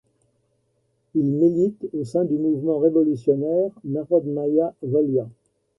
Il 1.13 1.25
milite 1.27 1.85
au 1.93 2.03
sein 2.05 2.25
du 2.25 2.35
mouvement 2.39 2.79
révolutionnaire 2.79 3.69
Narodnaïa 3.85 4.73
Volia. 4.81 5.29